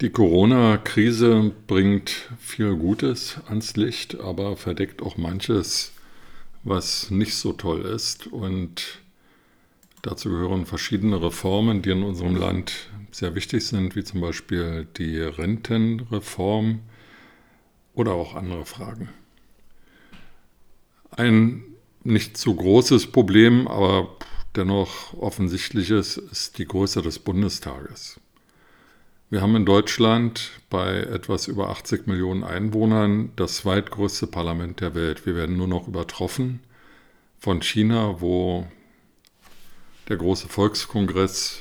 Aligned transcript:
Die 0.00 0.10
Corona-Krise 0.10 1.52
bringt 1.66 2.28
viel 2.38 2.76
Gutes 2.76 3.40
ans 3.48 3.74
Licht, 3.74 4.20
aber 4.20 4.56
verdeckt 4.56 5.02
auch 5.02 5.16
manches, 5.16 5.90
was 6.62 7.10
nicht 7.10 7.34
so 7.34 7.52
toll 7.52 7.80
ist. 7.80 8.28
Und 8.28 9.00
dazu 10.02 10.28
gehören 10.30 10.66
verschiedene 10.66 11.20
Reformen, 11.20 11.82
die 11.82 11.90
in 11.90 12.04
unserem 12.04 12.36
Land 12.36 12.90
sehr 13.10 13.34
wichtig 13.34 13.66
sind, 13.66 13.96
wie 13.96 14.04
zum 14.04 14.20
Beispiel 14.20 14.86
die 14.98 15.18
Rentenreform 15.18 16.78
oder 17.94 18.12
auch 18.12 18.36
andere 18.36 18.66
Fragen. 18.66 19.08
Ein 21.10 21.64
nicht 22.04 22.36
zu 22.36 22.54
großes 22.54 23.08
Problem, 23.08 23.66
aber 23.66 24.16
dennoch 24.54 25.14
offensichtliches 25.14 26.18
ist 26.18 26.58
die 26.58 26.66
Größe 26.66 27.02
des 27.02 27.18
Bundestages. 27.18 28.20
Wir 29.30 29.42
haben 29.42 29.56
in 29.56 29.66
Deutschland 29.66 30.52
bei 30.70 31.00
etwas 31.00 31.48
über 31.48 31.68
80 31.68 32.06
Millionen 32.06 32.44
Einwohnern 32.44 33.30
das 33.36 33.56
zweitgrößte 33.56 34.26
Parlament 34.26 34.80
der 34.80 34.94
Welt. 34.94 35.26
Wir 35.26 35.36
werden 35.36 35.58
nur 35.58 35.68
noch 35.68 35.86
übertroffen 35.86 36.60
von 37.38 37.60
China, 37.60 38.22
wo 38.22 38.66
der 40.08 40.16
große 40.16 40.48
Volkskongress 40.48 41.60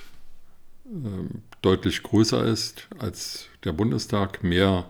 äh, 0.86 1.36
deutlich 1.62 2.04
größer 2.04 2.46
ist 2.46 2.88
als 3.00 3.50
der 3.66 3.74
Bundestag, 3.74 4.46
mehr 4.46 4.90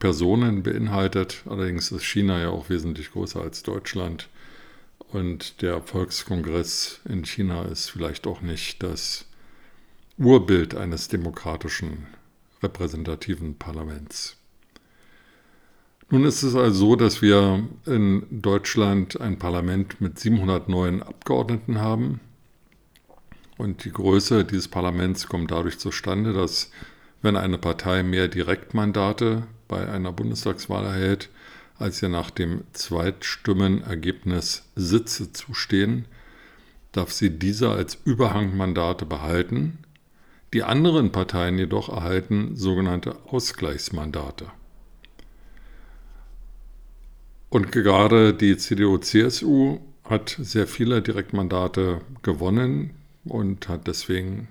Personen 0.00 0.64
beinhaltet. 0.64 1.44
Allerdings 1.48 1.92
ist 1.92 2.02
China 2.02 2.40
ja 2.40 2.48
auch 2.48 2.68
wesentlich 2.68 3.12
größer 3.12 3.40
als 3.40 3.62
Deutschland. 3.62 4.28
Und 5.12 5.62
der 5.62 5.80
Volkskongress 5.80 7.00
in 7.08 7.24
China 7.24 7.62
ist 7.66 7.90
vielleicht 7.90 8.26
auch 8.26 8.40
nicht 8.40 8.82
das 8.82 9.26
Urbild 10.18 10.74
eines 10.74 11.08
demokratischen 11.08 12.06
repräsentativen 12.62 13.56
Parlaments. 13.56 14.36
Nun 16.10 16.26
ist 16.26 16.42
es 16.42 16.54
also 16.54 16.88
so, 16.88 16.96
dass 16.96 17.22
wir 17.22 17.66
in 17.86 18.26
Deutschland 18.30 19.18
ein 19.18 19.38
Parlament 19.38 20.02
mit 20.02 20.18
709 20.18 21.02
Abgeordneten 21.02 21.80
haben. 21.80 22.20
Und 23.56 23.86
die 23.86 23.92
Größe 23.92 24.44
dieses 24.44 24.68
Parlaments 24.68 25.26
kommt 25.26 25.50
dadurch 25.50 25.78
zustande, 25.78 26.34
dass 26.34 26.70
wenn 27.22 27.36
eine 27.36 27.56
Partei 27.56 28.02
mehr 28.02 28.28
Direktmandate 28.28 29.44
bei 29.68 29.88
einer 29.88 30.12
Bundestagswahl 30.12 30.84
erhält, 30.84 31.30
als 31.78 32.02
ihr 32.02 32.10
nach 32.10 32.30
dem 32.30 32.64
Zweitstimmenergebnis 32.74 34.64
Sitze 34.76 35.32
zustehen, 35.32 36.04
darf 36.92 37.10
sie 37.10 37.30
diese 37.30 37.70
als 37.70 37.94
Überhangmandate 38.04 39.06
behalten 39.06 39.78
die 40.52 40.62
anderen 40.62 41.12
Parteien 41.12 41.58
jedoch 41.58 41.88
erhalten 41.88 42.56
sogenannte 42.56 43.16
Ausgleichsmandate. 43.26 44.46
Und 47.48 47.70
gerade 47.72 48.32
die 48.34 48.56
CDU-CSU 48.56 49.78
hat 50.04 50.36
sehr 50.40 50.66
viele 50.66 51.02
Direktmandate 51.02 52.00
gewonnen 52.22 52.90
und 53.24 53.68
hat 53.68 53.86
deswegen 53.86 54.48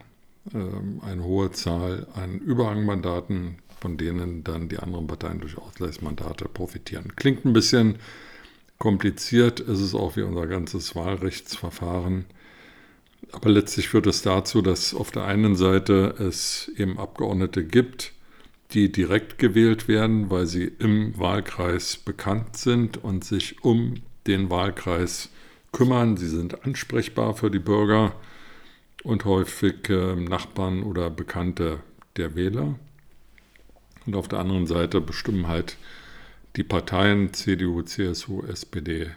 äh, 0.54 1.06
eine 1.06 1.24
hohe 1.24 1.52
Zahl 1.52 2.08
an 2.14 2.40
Überhangmandaten, 2.40 3.58
von 3.80 3.98
denen 3.98 4.44
dann 4.44 4.70
die 4.70 4.78
anderen 4.78 5.08
Parteien 5.08 5.40
durch 5.40 5.58
Ausgleichsmandate 5.58 6.46
profitieren. 6.46 7.16
Klingt 7.16 7.46
ein 7.46 7.54
bisschen 7.54 7.96
kompliziert, 8.78 9.60
ist 9.60 9.80
es 9.80 9.94
auch 9.94 10.16
wie 10.16 10.22
unser 10.22 10.48
ganzes 10.48 10.96
Wahlrechtsverfahren. 10.96 12.26
Aber 13.32 13.50
letztlich 13.50 13.90
führt 13.90 14.08
es 14.08 14.22
dazu, 14.22 14.62
dass 14.62 14.94
auf 14.94 15.12
der 15.12 15.26
einen 15.26 15.56
Seite 15.56 16.16
es 16.20 16.70
eben 16.78 17.00
Abgeordnete 17.00 17.64
gibt, 17.64 18.14
die 18.74 18.92
direkt 18.92 19.38
gewählt 19.38 19.88
werden, 19.88 20.30
weil 20.30 20.48
sie 20.48 20.72
im 20.80 21.18
Wahlkreis 21.18 21.98
bekannt 21.98 22.58
sind 22.58 23.04
und 23.04 23.24
sich 23.24 23.64
um 23.64 23.96
den 24.28 24.50
Wahlkreis 24.50 25.30
kümmern. 25.72 26.18
Sie 26.18 26.28
sind 26.28 26.66
ansprechbar 26.66 27.34
für 27.34 27.50
die 27.50 27.60
Bürger 27.60 28.14
und 29.04 29.26
häufig 29.26 29.90
äh, 29.90 30.16
Nachbarn 30.16 30.84
oder 30.84 31.10
Bekannte 31.10 31.80
der 32.18 32.36
Wähler. 32.36 32.76
Und 34.06 34.16
auf 34.16 34.28
der 34.28 34.40
anderen 34.40 34.68
Seite 34.68 35.02
bestimmen 35.02 35.48
halt 35.48 35.78
die 36.56 36.64
Parteien 36.64 37.34
CDU, 37.34 37.82
CSU, 37.82 38.44
SPD, 38.44 39.12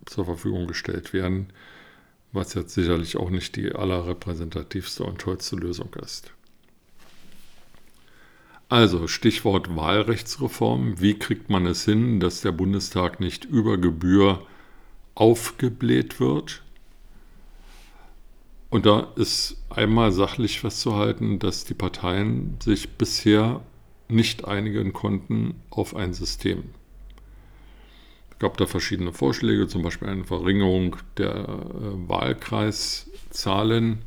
zur 0.06 0.24
Verfügung 0.24 0.66
gestellt 0.66 1.12
werden, 1.12 1.52
was 2.32 2.54
jetzt 2.54 2.74
sicherlich 2.74 3.16
auch 3.16 3.30
nicht 3.30 3.54
die 3.54 3.70
allerrepräsentativste 3.70 5.04
und 5.04 5.20
tollste 5.20 5.54
Lösung 5.54 5.94
ist. 6.02 6.32
Also 8.68 9.06
Stichwort 9.06 9.76
Wahlrechtsreform. 9.76 11.00
Wie 11.00 11.14
kriegt 11.14 11.48
man 11.48 11.64
es 11.66 11.84
hin, 11.84 12.18
dass 12.18 12.40
der 12.40 12.52
Bundestag 12.52 13.20
nicht 13.20 13.44
über 13.44 13.78
Gebühr 13.78 14.44
aufgebläht 15.18 16.20
wird. 16.20 16.62
Und 18.70 18.86
da 18.86 19.08
ist 19.16 19.56
einmal 19.68 20.12
sachlich 20.12 20.60
festzuhalten, 20.60 21.38
dass 21.38 21.64
die 21.64 21.74
Parteien 21.74 22.56
sich 22.62 22.90
bisher 22.90 23.62
nicht 24.08 24.46
einigen 24.46 24.92
konnten 24.92 25.56
auf 25.70 25.96
ein 25.96 26.12
System. 26.12 26.64
Es 28.30 28.38
gab 28.38 28.56
da 28.58 28.66
verschiedene 28.66 29.12
Vorschläge, 29.12 29.66
zum 29.66 29.82
Beispiel 29.82 30.08
eine 30.08 30.24
Verringerung 30.24 30.96
der 31.16 31.34
äh, 31.34 32.08
Wahlkreiszahlen. 32.08 33.98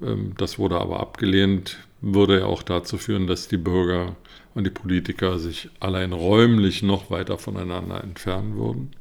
Ähm, 0.00 0.34
das 0.36 0.58
wurde 0.58 0.78
aber 0.78 1.00
abgelehnt, 1.00 1.78
würde 2.00 2.40
ja 2.40 2.46
auch 2.46 2.62
dazu 2.62 2.96
führen, 2.96 3.26
dass 3.26 3.48
die 3.48 3.56
Bürger 3.56 4.14
und 4.54 4.64
die 4.64 4.70
Politiker 4.70 5.40
sich 5.40 5.70
allein 5.80 6.12
räumlich 6.12 6.82
noch 6.82 7.10
weiter 7.10 7.38
voneinander 7.38 8.04
entfernen 8.04 8.56
würden. 8.56 8.92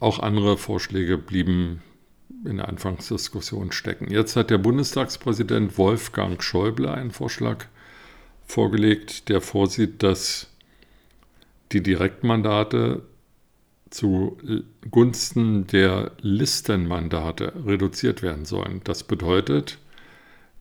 Auch 0.00 0.18
andere 0.18 0.56
Vorschläge 0.56 1.18
blieben 1.18 1.82
in 2.44 2.56
der 2.56 2.68
Anfangsdiskussion 2.68 3.72
stecken. 3.72 4.10
Jetzt 4.10 4.36
hat 4.36 4.50
der 4.50 4.58
Bundestagspräsident 4.58 5.76
Wolfgang 5.78 6.42
Schäuble 6.42 6.90
einen 6.90 7.10
Vorschlag 7.10 7.66
vorgelegt, 8.46 9.28
der 9.28 9.40
vorsieht, 9.40 10.02
dass 10.02 10.48
die 11.72 11.82
Direktmandate 11.82 13.02
zugunsten 13.90 15.66
der 15.66 16.12
Listenmandate 16.20 17.52
reduziert 17.66 18.22
werden 18.22 18.44
sollen. 18.44 18.80
Das 18.84 19.02
bedeutet, 19.02 19.78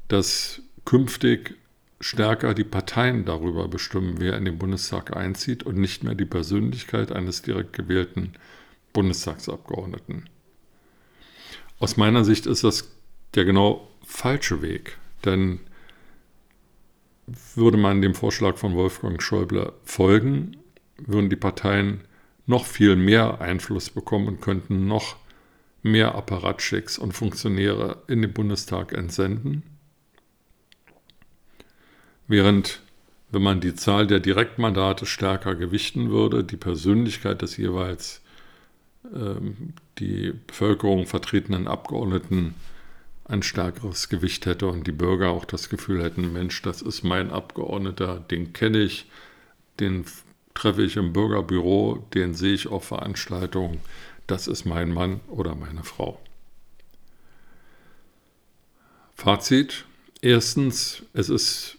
dass 0.07 0.61
künftig 0.85 1.56
stärker 2.01 2.53
die 2.53 2.63
Parteien 2.63 3.25
darüber 3.25 3.67
bestimmen, 3.67 4.15
wer 4.19 4.38
in 4.38 4.45
den 4.45 4.57
Bundestag 4.57 5.15
einzieht 5.15 5.63
und 5.63 5.77
nicht 5.77 6.03
mehr 6.03 6.15
die 6.15 6.25
Persönlichkeit 6.25 7.11
eines 7.11 7.41
direkt 7.41 7.73
gewählten 7.73 8.33
Bundestagsabgeordneten. 8.99 10.27
Aus 11.79 11.95
meiner 11.95 12.25
Sicht 12.25 12.47
ist 12.47 12.65
das 12.65 12.91
der 13.33 13.45
genau 13.45 13.87
falsche 14.05 14.61
Weg, 14.61 14.97
denn 15.23 15.61
würde 17.55 17.77
man 17.77 18.01
dem 18.01 18.13
Vorschlag 18.13 18.57
von 18.57 18.75
Wolfgang 18.75 19.23
Schäuble 19.23 19.71
folgen, 19.85 20.57
würden 20.97 21.29
die 21.29 21.37
Parteien 21.37 22.01
noch 22.45 22.65
viel 22.65 22.97
mehr 22.97 23.39
Einfluss 23.39 23.89
bekommen 23.89 24.27
und 24.27 24.41
könnten 24.41 24.85
noch 24.87 25.15
mehr 25.81 26.15
Apparatschicks 26.15 26.97
und 26.97 27.13
Funktionäre 27.13 28.03
in 28.07 28.21
den 28.21 28.33
Bundestag 28.33 28.91
entsenden. 28.91 29.63
Während, 32.27 32.81
wenn 33.31 33.43
man 33.43 33.61
die 33.61 33.75
Zahl 33.75 34.07
der 34.07 34.19
Direktmandate 34.19 35.05
stärker 35.05 35.55
gewichten 35.55 36.09
würde, 36.09 36.43
die 36.43 36.57
Persönlichkeit 36.57 37.41
des 37.41 37.55
jeweils 37.55 38.21
die 39.03 40.33
Bevölkerung 40.47 41.05
vertretenen 41.07 41.67
Abgeordneten 41.67 42.55
ein 43.25 43.43
stärkeres 43.43 44.09
Gewicht 44.09 44.45
hätte 44.45 44.67
und 44.67 44.87
die 44.87 44.91
Bürger 44.91 45.29
auch 45.29 45.45
das 45.45 45.69
Gefühl 45.69 46.03
hätten, 46.03 46.33
Mensch, 46.33 46.61
das 46.63 46.81
ist 46.81 47.03
mein 47.03 47.31
Abgeordneter, 47.31 48.19
den 48.19 48.53
kenne 48.53 48.79
ich, 48.79 49.05
den 49.79 50.05
treffe 50.55 50.83
ich 50.83 50.97
im 50.97 51.13
Bürgerbüro, 51.13 52.05
den 52.13 52.33
sehe 52.33 52.53
ich 52.53 52.67
auf 52.67 52.85
Veranstaltungen, 52.85 53.79
das 54.27 54.47
ist 54.47 54.65
mein 54.65 54.91
Mann 54.91 55.21
oder 55.27 55.55
meine 55.55 55.83
Frau. 55.83 56.19
Fazit. 59.15 59.85
Erstens, 60.21 61.03
es 61.13 61.29
ist 61.29 61.77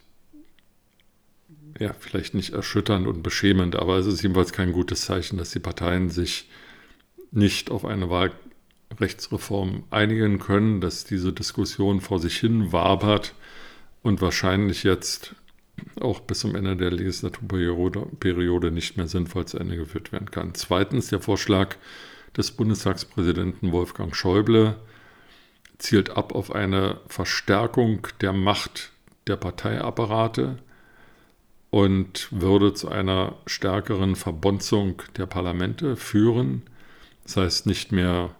ja 1.78 1.94
vielleicht 1.98 2.34
nicht 2.34 2.52
erschütternd 2.52 3.06
und 3.06 3.22
beschämend, 3.22 3.76
aber 3.76 3.98
es 3.98 4.06
ist 4.06 4.22
jedenfalls 4.22 4.52
kein 4.52 4.72
gutes 4.72 5.02
Zeichen, 5.02 5.36
dass 5.36 5.50
die 5.50 5.58
Parteien 5.58 6.10
sich 6.10 6.48
nicht 7.32 7.70
auf 7.70 7.84
eine 7.84 8.08
Wahlrechtsreform 8.10 9.84
einigen 9.90 10.38
können, 10.38 10.80
dass 10.80 11.04
diese 11.04 11.32
Diskussion 11.32 12.00
vor 12.00 12.18
sich 12.18 12.38
hin 12.38 12.72
wabert 12.72 13.34
und 14.02 14.20
wahrscheinlich 14.20 14.82
jetzt 14.82 15.34
auch 16.00 16.20
bis 16.20 16.40
zum 16.40 16.54
Ende 16.54 16.76
der 16.76 16.90
Legislaturperiode 16.90 18.70
nicht 18.70 18.96
mehr 18.96 19.08
sinnvoll 19.08 19.46
zu 19.46 19.58
Ende 19.58 19.76
geführt 19.76 20.12
werden 20.12 20.30
kann. 20.30 20.54
Zweitens 20.54 21.08
der 21.08 21.20
Vorschlag 21.20 21.76
des 22.36 22.50
Bundestagspräsidenten 22.52 23.72
Wolfgang 23.72 24.14
Schäuble 24.14 24.76
zielt 25.78 26.10
ab 26.10 26.34
auf 26.34 26.54
eine 26.54 27.00
Verstärkung 27.06 28.06
der 28.20 28.32
Macht 28.32 28.92
der 29.26 29.36
Parteiapparate 29.36 30.58
und 31.70 32.28
würde 32.30 32.74
zu 32.74 32.88
einer 32.88 33.36
stärkeren 33.46 34.16
Verbonzung 34.16 35.02
der 35.16 35.26
Parlamente 35.26 35.96
führen. 35.96 36.62
Das 37.30 37.36
heißt, 37.36 37.66
nicht 37.66 37.92
mehr 37.92 38.34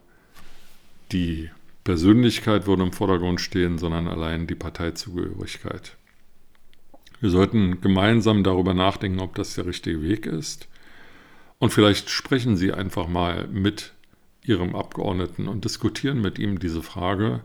die 1.12 1.48
Persönlichkeit 1.84 2.66
würde 2.66 2.82
im 2.82 2.92
Vordergrund 2.92 3.40
stehen, 3.40 3.78
sondern 3.78 4.08
allein 4.08 4.48
die 4.48 4.56
Parteizugehörigkeit. 4.56 5.96
Wir 7.20 7.31
sollten 7.31 7.81
gemeinsam 7.82 8.42
darüber 8.42 8.75
nachdenken, 8.75 9.20
ob 9.20 9.37
das 9.37 9.54
der 9.54 9.66
richtige 9.66 10.02
Weg 10.02 10.26
ist. 10.26 10.66
Und 11.60 11.72
vielleicht 11.72 12.10
sprechen 12.10 12.56
Sie 12.56 12.72
einfach 12.72 13.06
mal 13.06 13.46
mit 13.46 13.92
Ihrem 14.42 14.75
Abgeordneten 14.75 15.46
und 15.46 15.64
diskutieren 15.64 16.20
mit 16.20 16.40
ihm 16.40 16.58
diese 16.58 16.82
Frage 16.82 17.42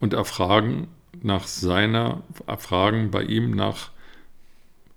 und 0.00 0.14
erfragen 0.14 0.88
nach 1.20 1.46
seiner, 1.46 2.22
erfragen 2.46 3.10
bei 3.10 3.24
ihm 3.24 3.50
nach 3.50 3.90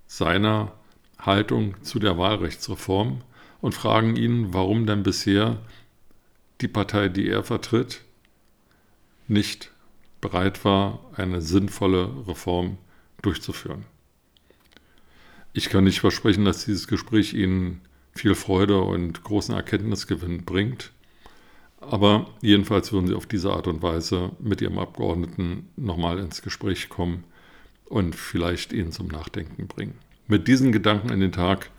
seiner 0.06 0.72
Haltung 1.18 1.74
zu 1.82 1.98
der 1.98 2.16
Wahlrechtsreform 2.16 3.20
und 3.60 3.74
fragen 3.74 4.16
ihn, 4.16 4.54
warum 4.54 4.86
denn 4.86 5.02
bisher 5.02 5.58
die 6.60 6.68
Partei, 6.68 7.08
die 7.08 7.28
er 7.28 7.42
vertritt, 7.42 8.02
nicht 9.28 9.70
bereit 10.20 10.64
war, 10.64 11.00
eine 11.14 11.40
sinnvolle 11.40 12.26
Reform 12.28 12.78
durchzuführen. 13.22 13.84
Ich 15.52 15.68
kann 15.68 15.84
nicht 15.84 16.00
versprechen, 16.00 16.44
dass 16.44 16.64
dieses 16.64 16.88
Gespräch 16.88 17.34
Ihnen 17.34 17.80
viel 18.14 18.34
Freude 18.34 18.80
und 18.80 19.22
großen 19.22 19.54
Erkenntnisgewinn 19.54 20.44
bringt. 20.44 20.92
Aber 21.80 22.30
jedenfalls 22.40 22.92
würden 22.92 23.08
Sie 23.08 23.14
auf 23.14 23.26
diese 23.26 23.52
Art 23.52 23.66
und 23.66 23.82
Weise 23.82 24.30
mit 24.38 24.60
Ihrem 24.60 24.78
Abgeordneten 24.78 25.68
nochmal 25.76 26.18
ins 26.18 26.42
Gespräch 26.42 26.88
kommen 26.88 27.24
und 27.86 28.14
vielleicht 28.14 28.72
ihn 28.72 28.92
zum 28.92 29.08
Nachdenken 29.08 29.66
bringen. 29.66 29.98
Mit 30.28 30.46
diesen 30.48 30.72
Gedanken 30.72 31.10
in 31.10 31.20
den 31.20 31.32
Tag 31.32 31.70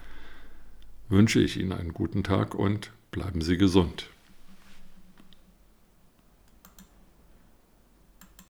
wünsche 1.09 1.39
ich 1.39 1.57
Ihnen 1.57 1.71
einen 1.71 1.93
guten 1.93 2.23
Tag 2.23 2.53
und 2.53 2.91
bleiben 3.11 3.41
Sie 3.41 3.57
gesund. 3.57 4.09